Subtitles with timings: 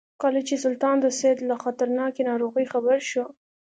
[0.21, 3.25] کله چې سلطان د سید له خطرناکې ناروغۍ خبر شو.